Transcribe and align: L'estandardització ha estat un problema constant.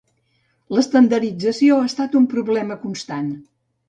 L'estandardització 0.77 1.77
ha 1.81 1.89
estat 1.89 2.17
un 2.21 2.25
problema 2.31 2.79
constant. 2.87 3.29